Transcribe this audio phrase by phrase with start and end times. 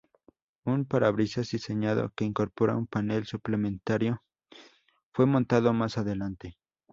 [0.65, 4.23] Un parabrisas diseñado que incorpora un panel suplementario
[5.13, 6.57] fue montado más adelante.